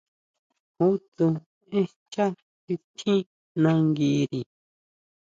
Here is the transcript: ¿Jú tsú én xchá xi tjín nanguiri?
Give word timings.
¿Jú 0.75 0.87
tsú 1.15 1.27
én 1.77 1.85
xchá 1.93 2.25
xi 2.63 2.75
tjín 2.97 3.19
nanguiri? 3.61 4.41